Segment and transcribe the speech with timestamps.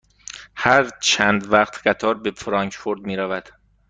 [0.55, 3.49] هر چند وقت قطار به فرانکفورت می رود؟